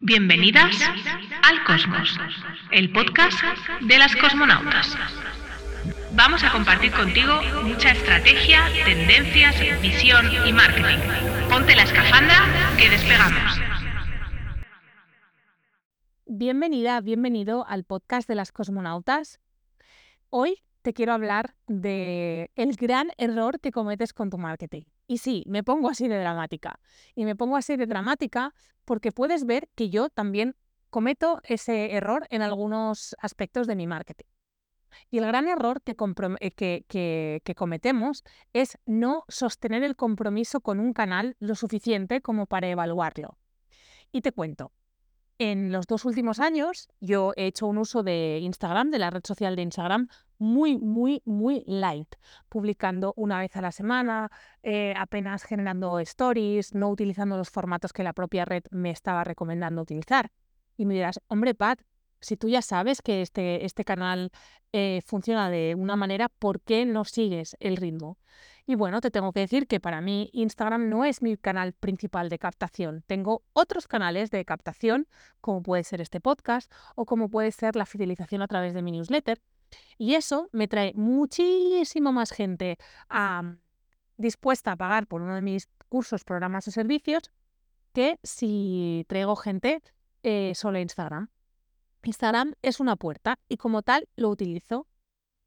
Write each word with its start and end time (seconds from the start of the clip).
Bienvenidas 0.00 0.76
al 1.42 1.64
Cosmos, 1.64 2.16
el 2.70 2.92
podcast 2.92 3.36
de 3.80 3.98
las 3.98 4.14
cosmonautas. 4.14 4.96
Vamos 6.14 6.44
a 6.44 6.52
compartir 6.52 6.92
contigo 6.92 7.42
mucha 7.64 7.90
estrategia, 7.90 8.62
tendencias, 8.84 9.56
visión 9.82 10.24
y 10.46 10.52
marketing. 10.52 10.98
Ponte 11.50 11.74
la 11.74 11.82
escafandra 11.82 12.36
que 12.78 12.90
despegamos. 12.90 13.60
Bienvenida, 16.26 17.00
bienvenido 17.00 17.66
al 17.66 17.82
podcast 17.82 18.28
de 18.28 18.36
las 18.36 18.52
cosmonautas. 18.52 19.40
Hoy 20.30 20.62
te 20.82 20.92
quiero 20.92 21.12
hablar 21.12 21.56
de 21.66 22.52
el 22.54 22.76
gran 22.76 23.10
error 23.18 23.58
que 23.58 23.72
cometes 23.72 24.12
con 24.12 24.30
tu 24.30 24.38
marketing. 24.38 24.82
Y 25.08 25.18
sí, 25.18 25.42
me 25.46 25.64
pongo 25.64 25.88
así 25.88 26.06
de 26.06 26.18
dramática. 26.20 26.78
Y 27.14 27.24
me 27.24 27.34
pongo 27.34 27.56
así 27.56 27.76
de 27.76 27.86
dramática 27.86 28.54
porque 28.84 29.10
puedes 29.10 29.46
ver 29.46 29.68
que 29.74 29.88
yo 29.88 30.10
también 30.10 30.54
cometo 30.90 31.40
ese 31.44 31.94
error 31.94 32.26
en 32.30 32.42
algunos 32.42 33.16
aspectos 33.18 33.66
de 33.66 33.74
mi 33.74 33.86
marketing. 33.86 34.26
Y 35.10 35.18
el 35.18 35.26
gran 35.26 35.48
error 35.48 35.82
eh, 35.86 36.50
que, 36.50 36.84
que, 37.42 37.54
cometemos 37.54 38.22
es 38.52 38.78
no 38.84 39.24
sostener 39.28 39.82
el 39.82 39.96
compromiso 39.96 40.60
con 40.60 40.78
un 40.78 40.92
canal 40.92 41.36
lo 41.40 41.54
suficiente 41.54 42.20
como 42.20 42.46
para 42.46 42.68
evaluarlo. 42.68 43.38
Y 44.12 44.20
te 44.20 44.32
cuento, 44.32 44.72
en 45.38 45.72
los 45.72 45.86
dos 45.86 46.04
últimos 46.04 46.40
años 46.40 46.88
yo 47.00 47.32
he 47.36 47.46
hecho 47.46 47.66
un 47.66 47.78
uso 47.78 48.02
de 48.02 48.38
Instagram, 48.42 48.90
de 48.90 48.98
la 48.98 49.10
red 49.10 49.22
social 49.24 49.56
de 49.56 49.62
Instagram, 49.62 50.08
muy, 50.38 50.78
muy, 50.78 51.22
muy 51.24 51.64
light, 51.66 52.14
publicando 52.48 53.12
una 53.16 53.40
vez 53.40 53.56
a 53.56 53.60
la 53.60 53.72
semana, 53.72 54.30
eh, 54.62 54.94
apenas 54.96 55.44
generando 55.44 55.98
stories, 56.00 56.74
no 56.74 56.90
utilizando 56.90 57.36
los 57.36 57.50
formatos 57.50 57.92
que 57.92 58.02
la 58.02 58.12
propia 58.12 58.44
red 58.44 58.64
me 58.70 58.90
estaba 58.90 59.24
recomendando 59.24 59.82
utilizar. 59.82 60.30
Y 60.76 60.86
me 60.86 60.94
dirás, 60.94 61.20
hombre, 61.28 61.54
Pat, 61.54 61.80
si 62.20 62.36
tú 62.36 62.48
ya 62.48 62.62
sabes 62.62 63.02
que 63.02 63.22
este, 63.22 63.64
este 63.64 63.84
canal 63.84 64.30
eh, 64.72 65.02
funciona 65.06 65.50
de 65.50 65.74
una 65.76 65.96
manera, 65.96 66.28
¿por 66.28 66.60
qué 66.60 66.84
no 66.84 67.04
sigues 67.04 67.56
el 67.60 67.76
ritmo? 67.76 68.18
Y 68.68 68.74
bueno, 68.74 69.00
te 69.00 69.10
tengo 69.10 69.32
que 69.32 69.40
decir 69.40 69.66
que 69.66 69.80
para 69.80 70.02
mí 70.02 70.28
Instagram 70.34 70.90
no 70.90 71.06
es 71.06 71.22
mi 71.22 71.38
canal 71.38 71.72
principal 71.72 72.28
de 72.28 72.38
captación. 72.38 73.02
Tengo 73.06 73.42
otros 73.54 73.88
canales 73.88 74.30
de 74.30 74.44
captación, 74.44 75.08
como 75.40 75.62
puede 75.62 75.84
ser 75.84 76.02
este 76.02 76.20
podcast 76.20 76.70
o 76.94 77.06
como 77.06 77.30
puede 77.30 77.50
ser 77.50 77.76
la 77.76 77.86
fidelización 77.86 78.42
a 78.42 78.46
través 78.46 78.74
de 78.74 78.82
mi 78.82 78.92
newsletter, 78.92 79.40
y 79.96 80.16
eso 80.16 80.50
me 80.52 80.68
trae 80.68 80.92
muchísimo 80.94 82.12
más 82.12 82.30
gente 82.30 82.76
dispuesta 84.18 84.72
a 84.72 84.76
pagar 84.76 85.06
por 85.06 85.22
uno 85.22 85.34
de 85.34 85.40
mis 85.40 85.70
cursos, 85.88 86.24
programas 86.24 86.68
o 86.68 86.70
servicios 86.70 87.30
que 87.94 88.18
si 88.22 89.06
traigo 89.08 89.34
gente 89.34 89.82
eh, 90.24 90.52
solo 90.54 90.78
Instagram. 90.78 91.30
Instagram 92.02 92.52
es 92.60 92.80
una 92.80 92.96
puerta 92.96 93.38
y 93.48 93.56
como 93.56 93.80
tal 93.80 94.10
lo 94.16 94.28
utilizo. 94.28 94.86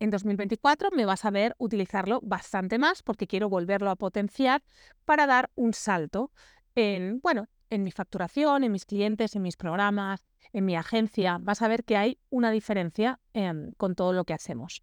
En 0.00 0.08
2024 0.08 0.90
me 0.92 1.04
vas 1.04 1.26
a 1.26 1.30
ver 1.30 1.54
utilizarlo 1.58 2.20
bastante 2.22 2.78
más 2.78 3.02
porque 3.02 3.26
quiero 3.26 3.50
volverlo 3.50 3.90
a 3.90 3.96
potenciar 3.96 4.64
para 5.04 5.26
dar 5.26 5.50
un 5.56 5.74
salto 5.74 6.32
en, 6.74 7.20
bueno, 7.20 7.48
en 7.68 7.84
mi 7.84 7.90
facturación, 7.90 8.64
en 8.64 8.72
mis 8.72 8.86
clientes, 8.86 9.36
en 9.36 9.42
mis 9.42 9.58
programas, 9.58 10.24
en 10.54 10.64
mi 10.64 10.74
agencia, 10.74 11.36
vas 11.42 11.60
a 11.60 11.68
ver 11.68 11.84
que 11.84 11.98
hay 11.98 12.18
una 12.30 12.50
diferencia 12.50 13.20
em, 13.34 13.72
con 13.72 13.94
todo 13.94 14.14
lo 14.14 14.24
que 14.24 14.32
hacemos. 14.32 14.82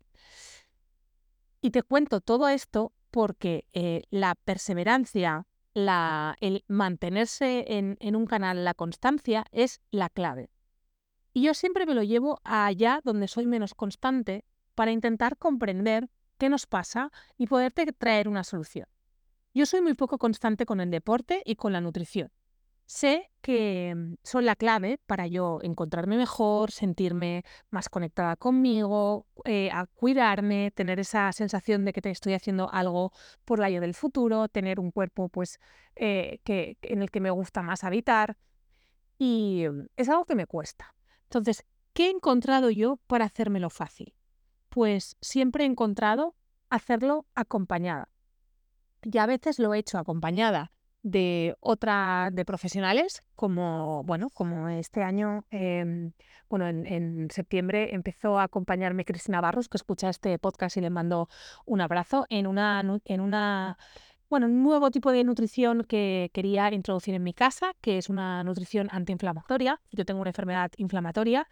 Y 1.61 1.71
te 1.71 1.81
cuento 1.81 2.21
todo 2.21 2.47
esto 2.47 2.93
porque 3.09 3.65
eh, 3.73 4.03
la 4.11 4.35
perseverancia, 4.35 5.47
el 5.73 6.63
mantenerse 6.67 7.65
en, 7.67 7.97
en 7.99 8.15
un 8.15 8.27
canal, 8.27 8.63
la 8.63 8.75
constancia 8.75 9.45
es 9.51 9.81
la 9.89 10.09
clave. 10.09 10.51
Y 11.33 11.41
yo 11.41 11.55
siempre 11.55 11.87
me 11.87 11.95
lo 11.95 12.03
llevo 12.03 12.39
allá 12.43 13.01
donde 13.03 13.27
soy 13.27 13.47
menos 13.47 13.73
constante 13.73 14.45
para 14.77 14.91
intentar 14.91 15.37
comprender 15.37 16.07
qué 16.37 16.47
nos 16.47 16.67
pasa 16.67 17.11
y 17.37 17.47
poderte 17.47 17.91
traer 17.91 18.29
una 18.29 18.43
solución. 18.43 18.87
Yo 19.53 19.65
soy 19.65 19.81
muy 19.81 19.95
poco 19.95 20.17
constante 20.19 20.65
con 20.65 20.79
el 20.79 20.91
deporte 20.91 21.41
y 21.43 21.55
con 21.55 21.73
la 21.73 21.81
nutrición 21.81 22.31
sé 22.87 23.29
que 23.41 23.93
mm, 23.95 24.15
son 24.23 24.45
la 24.45 24.55
clave 24.55 24.99
para 25.05 25.27
yo 25.27 25.59
encontrarme 25.61 26.17
mejor, 26.17 26.71
sentirme 26.71 27.43
más 27.69 27.89
conectada 27.89 28.35
conmigo, 28.37 29.27
eh, 29.45 29.69
a 29.71 29.85
cuidarme, 29.85 30.71
tener 30.71 30.99
esa 30.99 31.31
sensación 31.33 31.85
de 31.85 31.93
que 31.93 32.01
te 32.01 32.09
estoy 32.09 32.33
haciendo 32.33 32.71
algo 32.73 33.11
por 33.45 33.59
la 33.59 33.69
yo 33.69 33.81
del 33.81 33.93
futuro, 33.93 34.47
tener 34.47 34.79
un 34.79 34.91
cuerpo 34.91 35.29
pues 35.29 35.59
eh, 35.95 36.39
que, 36.43 36.77
en 36.81 37.01
el 37.01 37.11
que 37.11 37.19
me 37.19 37.29
gusta 37.29 37.61
más 37.61 37.83
habitar. 37.83 38.37
Y 39.19 39.65
mm, 39.69 39.87
es 39.97 40.09
algo 40.09 40.25
que 40.25 40.35
me 40.35 40.47
cuesta. 40.47 40.95
Entonces, 41.23 41.65
¿qué 41.93 42.07
he 42.07 42.09
encontrado 42.09 42.69
yo 42.69 42.97
para 43.07 43.25
hacérmelo 43.25 43.69
fácil? 43.69 44.16
Pues 44.77 45.17
siempre 45.21 45.63
he 45.63 45.67
encontrado 45.67 46.35
hacerlo 46.69 47.25
acompañada. 47.33 48.09
Y 49.01 49.17
a 49.17 49.25
veces 49.25 49.57
lo 49.57 49.73
he 49.73 49.79
hecho 49.79 49.97
acompañada 49.97 50.71
de 51.01 51.55
otra 51.61 52.29
de 52.31 52.45
profesionales, 52.45 53.23
como 53.33 54.03
bueno, 54.03 54.29
como 54.29 54.69
este 54.69 55.01
año, 55.01 55.45
em, 55.49 56.11
bueno, 56.47 56.67
en, 56.67 57.27
septiembre 57.31 57.95
empezó 57.95 58.37
a 58.37 58.43
acompañarme 58.43 59.03
Cristina 59.03 59.41
Barros, 59.41 59.67
que 59.67 59.77
escucha 59.77 60.09
este 60.11 60.37
podcast 60.37 60.77
y 60.77 60.81
le 60.81 60.91
mando 60.91 61.27
un 61.65 61.81
abrazo, 61.81 62.27
en 62.29 62.45
una, 62.45 62.83
en 63.05 63.19
una 63.19 63.79
bueno, 64.29 64.45
un 64.45 64.61
nuevo 64.61 64.91
tipo 64.91 65.11
de 65.11 65.23
nutrición 65.23 65.85
que 65.85 66.29
quería 66.33 66.71
introducir 66.71 67.15
en 67.15 67.23
mi 67.23 67.33
casa, 67.33 67.71
que 67.81 67.97
es 67.97 68.09
una 68.09 68.43
nutrición 68.43 68.89
antiinflamatoria. 68.91 69.81
Yo 69.91 70.05
tengo 70.05 70.21
una 70.21 70.29
enfermedad 70.29 70.69
inflamatoria 70.77 71.47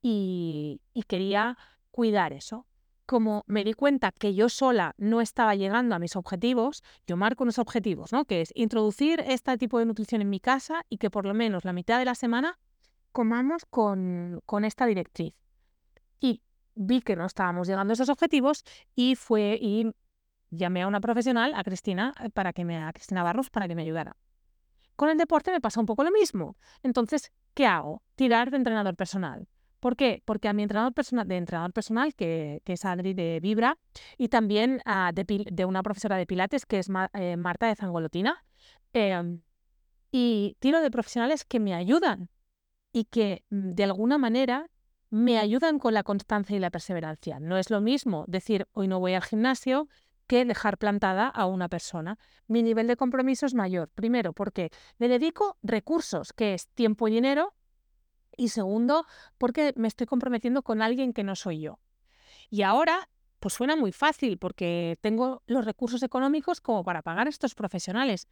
y, 0.00 0.80
y 0.94 1.02
quería 1.02 1.58
cuidar 1.90 2.32
eso 2.32 2.66
como 3.10 3.42
me 3.48 3.64
di 3.64 3.72
cuenta 3.72 4.12
que 4.12 4.36
yo 4.36 4.48
sola 4.48 4.94
no 4.96 5.20
estaba 5.20 5.56
llegando 5.56 5.96
a 5.96 5.98
mis 5.98 6.14
objetivos, 6.14 6.84
yo 7.08 7.16
marco 7.16 7.42
unos 7.42 7.58
objetivos, 7.58 8.12
¿no? 8.12 8.24
Que 8.24 8.40
es 8.40 8.52
introducir 8.54 9.18
este 9.26 9.58
tipo 9.58 9.80
de 9.80 9.84
nutrición 9.84 10.22
en 10.22 10.30
mi 10.30 10.38
casa 10.38 10.86
y 10.88 10.98
que 10.98 11.10
por 11.10 11.26
lo 11.26 11.34
menos 11.34 11.64
la 11.64 11.72
mitad 11.72 11.98
de 11.98 12.04
la 12.04 12.14
semana 12.14 12.60
comamos 13.10 13.64
con, 13.68 14.40
con 14.46 14.64
esta 14.64 14.86
directriz. 14.86 15.34
Y 16.20 16.40
vi 16.76 17.00
que 17.00 17.16
no 17.16 17.26
estábamos 17.26 17.66
llegando 17.66 17.90
a 17.90 17.94
esos 17.94 18.10
objetivos 18.10 18.62
y 18.94 19.16
fue 19.16 19.58
y 19.60 19.90
llamé 20.50 20.82
a 20.82 20.86
una 20.86 21.00
profesional, 21.00 21.52
a 21.56 21.64
Cristina, 21.64 22.14
eh, 22.22 22.30
para 22.30 22.52
que 22.52 22.64
me, 22.64 22.80
a 22.80 22.92
Cristina 22.92 23.24
Barros, 23.24 23.50
para 23.50 23.66
que 23.66 23.74
me 23.74 23.82
ayudara. 23.82 24.16
Con 24.94 25.08
el 25.08 25.18
deporte 25.18 25.50
me 25.50 25.60
pasa 25.60 25.80
un 25.80 25.86
poco 25.86 26.04
lo 26.04 26.12
mismo. 26.12 26.56
Entonces, 26.84 27.32
¿qué 27.54 27.66
hago? 27.66 28.04
Tirar 28.14 28.52
de 28.52 28.58
entrenador 28.58 28.94
personal. 28.94 29.48
¿Por 29.80 29.96
qué? 29.96 30.22
Porque 30.24 30.48
a 30.48 30.52
mi 30.52 30.62
entrenador 30.62 30.92
personal, 30.92 31.26
de 31.26 31.36
entrenador 31.36 31.72
personal, 31.72 32.14
que, 32.14 32.62
es 32.64 32.84
Adri 32.84 33.14
de 33.14 33.40
Vibra, 33.40 33.78
y 34.18 34.28
también 34.28 34.82
ah, 34.84 35.10
de, 35.12 35.64
una 35.64 35.82
profesora 35.82 36.16
de 36.16 36.26
Pilates, 36.26 36.66
que 36.66 36.78
es 36.78 36.88
eh, 37.14 37.36
Marta 37.36 37.66
de 37.66 37.76
Zangolotina, 37.76 38.44
em, 38.92 39.40
y 40.12 40.56
tiro 40.60 40.80
de 40.80 40.90
profesionales 40.90 41.44
que 41.44 41.60
me 41.60 41.74
ayudan 41.74 42.28
y 42.92 43.04
que 43.04 43.44
mm, 43.50 43.72
de 43.72 43.84
alguna 43.84 44.18
manera 44.18 44.68
me 45.10 45.38
ayudan 45.38 45.78
con 45.78 45.94
la 45.94 46.02
constancia 46.02 46.56
y 46.56 46.60
la 46.60 46.70
perseverancia. 46.70 47.40
No 47.40 47.56
es 47.56 47.70
lo 47.70 47.80
mismo 47.80 48.24
decir 48.28 48.68
hoy 48.72 48.86
no 48.86 49.00
voy 49.00 49.14
al 49.14 49.22
gimnasio 49.22 49.88
que 50.26 50.44
dejar 50.44 50.78
plantada 50.78 51.26
a 51.26 51.46
una 51.46 51.68
persona. 51.68 52.16
Mi 52.46 52.62
nivel 52.62 52.86
de 52.86 52.96
compromiso 52.96 53.46
es 53.46 53.54
mayor. 53.54 53.88
Primero, 53.88 54.32
porque 54.32 54.70
le 54.98 55.08
dedico 55.08 55.58
recursos, 55.62 56.32
que 56.32 56.54
es 56.54 56.68
tiempo 56.68 57.08
y 57.08 57.12
dinero, 57.12 57.52
y 58.40 58.48
segundo, 58.48 59.04
porque 59.36 59.74
me 59.76 59.86
estoy 59.86 60.06
comprometiendo 60.06 60.62
con 60.62 60.80
alguien 60.80 61.12
que 61.12 61.24
no 61.24 61.36
soy 61.36 61.60
yo. 61.60 61.78
Y 62.48 62.62
ahora, 62.62 63.10
pues 63.38 63.52
suena 63.52 63.76
muy 63.76 63.92
fácil 63.92 64.38
porque 64.38 64.98
tengo 65.02 65.42
los 65.46 65.66
recursos 65.66 66.02
económicos 66.02 66.62
como 66.62 66.82
para 66.82 67.02
pagar 67.02 67.26
a 67.26 67.30
estos 67.30 67.54
profesionales. 67.54 68.28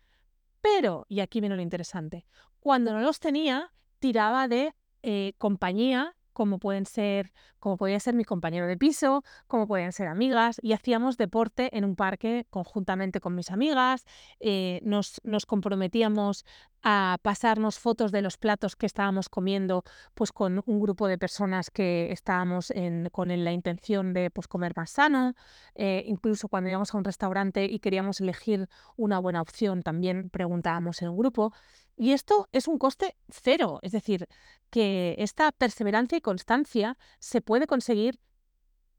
Pero, 0.63 1.05
y 1.11 1.21
aquí 1.21 1.41
viene 1.41 1.57
lo 1.57 1.63
interesante, 1.63 2.27
cuando 2.59 2.95
no 2.95 3.01
los 3.01 3.21
tenía, 3.21 3.71
tiraba 3.99 4.49
de 4.49 4.75
eh, 5.03 5.35
compañía 5.37 6.17
como 6.39 6.61
pueden 6.61 6.87
ser, 6.87 7.33
como 7.59 7.77
podía 7.77 7.99
ser 7.99 8.15
mi 8.15 8.23
compañero 8.25 8.69
de 8.69 8.77
piso, 8.77 9.25
como 9.49 9.67
pueden 9.67 9.91
ser 9.91 10.07
amigas, 10.07 10.61
y 10.63 10.73
hacíamos 10.73 11.17
deporte 11.17 11.77
en 11.77 11.85
un 11.85 11.97
parque 11.97 12.47
conjuntamente 12.49 13.19
con 13.19 13.35
mis 13.35 13.51
amigas, 13.51 14.05
eh, 14.39 14.79
nos, 14.85 15.21
nos 15.25 15.47
comprometíamos 15.47 16.45
a 16.83 17.19
pasarnos 17.23 17.79
fotos 17.79 18.13
de 18.13 18.23
los 18.23 18.37
platos 18.37 18.77
que 18.77 18.87
estábamos 18.87 19.29
comiendo 19.29 19.85
pues 20.15 20.33
con 20.33 20.63
un 20.67 20.81
grupo 20.81 21.09
de 21.09 21.19
personas 21.19 21.71
que 21.71 22.13
estábamos 22.13 22.71
en, 22.71 23.09
con 23.11 23.29
la 23.29 23.53
intención 23.53 24.13
de 24.13 24.31
pues, 24.31 24.49
comer 24.49 24.73
más 24.77 24.91
sano. 24.91 25.35
Eh, 25.75 26.05
incluso 26.07 26.49
cuando 26.49 26.71
íbamos 26.71 26.95
a 26.95 26.99
un 26.99 27.05
restaurante 27.05 27.65
y 27.65 27.79
queríamos 27.81 28.21
elegir 28.21 28.69
una 28.97 29.19
buena 29.19 29.43
opción, 29.43 29.83
también 29.83 30.31
preguntábamos 30.31 31.03
en 31.03 31.09
un 31.09 31.17
grupo. 31.17 31.53
Y 31.97 32.13
esto 32.13 32.49
es 32.53 32.69
un 32.69 32.79
coste 32.79 33.17
cero, 33.29 33.81
es 33.83 33.91
decir, 33.91 34.29
que 34.71 35.17
esta 35.19 35.51
perseverancia 35.51 36.17
y 36.19 36.21
constancia 36.21 36.97
se 37.19 37.41
puede 37.41 37.67
conseguir, 37.67 38.21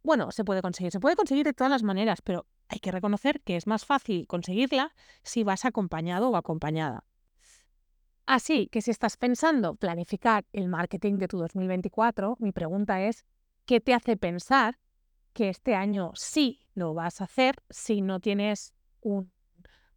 bueno, 0.04 0.32
se 0.32 0.44
puede 0.44 0.62
conseguir, 0.62 0.92
se 0.92 1.00
puede 1.00 1.16
conseguir 1.16 1.46
de 1.46 1.54
todas 1.54 1.72
las 1.72 1.84
maneras, 1.84 2.22
pero 2.22 2.46
hay 2.68 2.80
que 2.80 2.92
reconocer 2.92 3.42
que 3.42 3.56
es 3.56 3.68
más 3.68 3.86
fácil 3.86 4.28
conseguirla 4.28 4.94
si 5.24 5.44
vas 5.44 5.64
acompañado 5.64 6.30
o 6.30 6.36
acompañada. 6.36 7.06
Así 8.30 8.68
que 8.68 8.84
si 8.84 8.92
estás 8.92 9.18
pensando 9.18 9.74
planificar 9.74 10.46
el 10.54 10.68
marketing 10.68 11.18
de 11.18 11.28
tu 11.28 11.40
2024, 11.40 12.38
mi 12.40 12.52
pregunta 12.52 13.02
es, 13.02 13.26
¿qué 13.66 13.82
te 13.82 13.96
hace 13.96 14.18
pensar 14.18 14.78
que 15.34 15.50
este 15.50 15.74
año 15.74 16.12
sí 16.14 16.60
lo 16.76 16.94
vas 16.94 17.22
a 17.22 17.24
hacer 17.24 17.56
si 17.72 18.04
no 18.04 18.20
tienes 18.20 18.76
un 19.02 19.32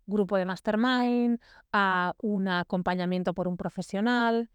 grupo 0.07 0.39
de 0.39 0.47
mastermind, 0.47 1.41
a 1.75 2.15
un 2.23 2.49
acompañamiento 2.49 3.35
por 3.35 3.49
un 3.49 3.59
profesional? 3.59 4.49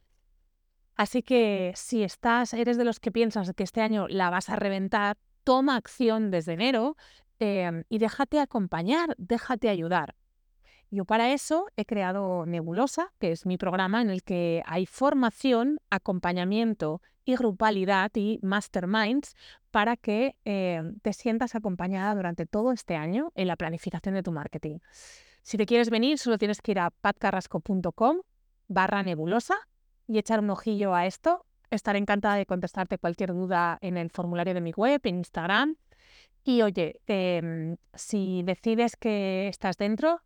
Así 0.96 1.22
que 1.22 1.72
si 1.76 2.02
estás, 2.02 2.56
eres 2.56 2.78
de 2.78 2.84
los 2.84 3.00
que 3.00 3.12
piensas 3.12 3.54
que 3.54 3.62
este 3.62 3.82
año 3.82 4.08
la 4.08 4.32
vas 4.32 4.50
a 4.50 4.56
reventar, 4.56 5.20
toma 5.44 5.76
acción 5.76 6.32
desde 6.32 6.54
enero 6.54 6.96
em, 7.38 7.84
y 7.90 8.00
déjate 8.00 8.40
acompañar, 8.40 9.14
déjate 9.20 9.70
ayudar. 9.70 10.16
Yo 10.90 11.04
para 11.06 11.34
eso 11.34 11.68
he 11.76 11.86
creado 11.86 12.46
Nebulosa, 12.46 13.12
que 13.20 13.32
es 13.32 13.46
mi 13.46 13.58
programa 13.58 14.02
en 14.02 14.10
el 14.10 14.24
que 14.24 14.64
hay 14.66 14.86
formación, 14.86 15.80
acompañamiento 15.90 17.02
y 17.26 17.36
grupalidad 17.36 18.10
y 18.16 18.40
masterminds 18.42 19.36
para 19.70 19.98
que 19.98 20.38
em, 20.46 20.98
te 21.00 21.12
sientas 21.12 21.56
acompañada 21.56 22.16
durante 22.16 22.46
todo 22.46 22.72
este 22.72 22.96
año 22.96 23.34
en 23.36 23.48
la 23.48 23.58
planificación 23.58 24.16
de 24.16 24.24
tu 24.24 24.32
marketing. 24.32 24.80
Si 25.44 25.58
te 25.58 25.66
quieres 25.66 25.90
venir, 25.90 26.20
solo 26.20 26.38
tienes 26.38 26.62
que 26.62 26.72
ir 26.72 26.80
a 26.80 26.90
patcarrasco.com 26.90 28.22
barra 28.70 29.04
nebulosa 29.04 29.56
y 30.08 30.18
echar 30.20 30.40
un 30.40 30.50
ojillo 30.50 30.96
a 30.96 31.06
esto. 31.06 31.46
Estaré 31.70 32.00
encantada 32.00 32.36
de 32.36 32.46
contestarte 32.46 32.98
cualquier 32.98 33.34
duda 33.34 33.78
en 33.82 33.98
el 33.98 34.10
formulario 34.10 34.54
de 34.54 34.62
mi 34.62 34.72
web, 34.72 35.02
en 35.04 35.18
Instagram. 35.18 35.76
Y 36.46 36.62
oye, 36.62 37.02
em, 37.08 37.76
si 37.94 38.42
decides 38.44 38.96
que 38.96 39.50
estás 39.50 39.78
dentro, 39.78 40.22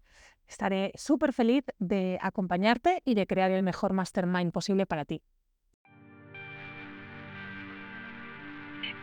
Estaré 0.51 0.91
súper 0.95 1.31
feliz 1.31 1.63
de 1.79 2.19
acompañarte 2.21 3.01
y 3.05 3.15
de 3.15 3.25
crear 3.25 3.51
el 3.51 3.63
mejor 3.63 3.93
mastermind 3.93 4.51
posible 4.51 4.85
para 4.85 5.05
ti. 5.05 5.21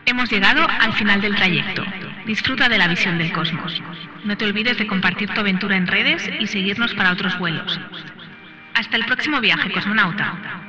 Hemos 0.05 0.29
llegado 0.31 0.67
al 0.69 0.93
final 0.93 1.21
del 1.21 1.35
trayecto. 1.35 1.83
Disfruta 2.27 2.69
de 2.69 2.77
la 2.77 2.87
visión 2.87 3.17
del 3.17 3.33
cosmos. 3.33 3.81
No 4.25 4.37
te 4.37 4.45
olvides 4.45 4.77
de 4.77 4.85
compartir 4.85 5.33
tu 5.33 5.39
aventura 5.39 5.75
en 5.75 5.87
redes 5.87 6.29
y 6.39 6.45
seguirnos 6.45 6.93
para 6.93 7.13
otros 7.13 7.37
vuelos. 7.39 7.79
Hasta 8.75 8.95
el 8.95 9.05
próximo 9.05 9.41
viaje, 9.41 9.71
cosmonauta. 9.71 10.68